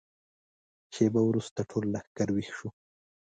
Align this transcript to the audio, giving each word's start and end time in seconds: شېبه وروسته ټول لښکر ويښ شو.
شېبه 0.93 1.21
وروسته 1.29 1.59
ټول 1.69 1.85
لښکر 1.93 2.27
ويښ 2.33 2.49
شو. 2.57 2.69